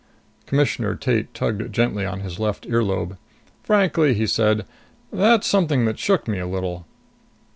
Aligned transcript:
Commissioner 0.47 0.95
Tate 0.95 1.31
tugged 1.31 1.71
gently 1.71 2.07
at 2.07 2.21
his 2.21 2.39
left 2.39 2.65
ear 2.65 2.81
lobe. 2.81 3.19
"Frankly," 3.61 4.15
he 4.15 4.25
said, 4.25 4.65
"that's 5.13 5.45
something 5.45 5.85
that 5.85 5.99
shook 5.99 6.27
me 6.27 6.39
a 6.39 6.47
little." 6.47 6.85